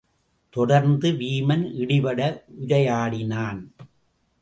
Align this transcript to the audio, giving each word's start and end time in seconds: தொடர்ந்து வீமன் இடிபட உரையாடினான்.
தொடர்ந்து 0.49 1.11
வீமன் 1.11 1.65
இடிபட 1.77 2.43
உரையாடினான். 2.61 3.73